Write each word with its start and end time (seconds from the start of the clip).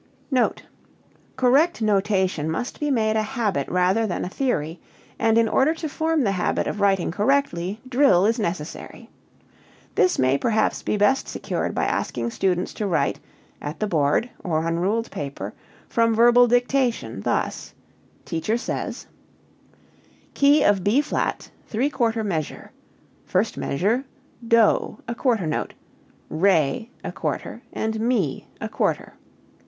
5.] 0.31 0.31
Note. 0.31 0.63
Correct 1.35 1.79
notation 1.79 2.49
must 2.49 2.79
be 2.79 2.89
made 2.89 3.15
a 3.15 3.21
habit 3.21 3.67
rather 3.69 4.07
than 4.07 4.25
a 4.25 4.29
theory, 4.29 4.79
and 5.19 5.37
in 5.37 5.47
order 5.47 5.75
to 5.75 5.87
form 5.87 6.23
the 6.23 6.31
habit 6.31 6.65
of 6.65 6.81
writing 6.81 7.11
correctly, 7.11 7.79
drill 7.87 8.25
is 8.25 8.39
necessary. 8.39 9.11
This 9.93 10.17
may 10.17 10.39
perhaps 10.39 10.81
be 10.81 10.97
best 10.97 11.27
secured 11.27 11.75
by 11.75 11.85
asking 11.85 12.31
students 12.31 12.73
to 12.73 12.87
write 12.87 13.19
(at 13.61 13.79
the 13.79 13.85
board 13.85 14.27
or 14.43 14.65
on 14.65 14.79
ruled 14.79 15.11
paper) 15.11 15.53
from 15.87 16.15
verbal 16.15 16.47
dictation, 16.47 17.21
thus: 17.21 17.75
Teacher 18.25 18.57
says, 18.57 19.05
"Key 20.33 20.63
of 20.63 20.83
B[flat], 20.83 21.51
three 21.67 21.91
quarter 21.91 22.23
measure: 22.23 22.71
First 23.23 23.55
measure, 23.55 24.05
DO 24.47 24.97
a 25.07 25.13
quarter 25.13 25.45
note, 25.45 25.75
RE 26.31 26.89
a 27.03 27.11
quarter, 27.11 27.61
and 27.71 27.99
MI 27.99 28.45
a 28.59 28.67
quarter. 28.67 29.13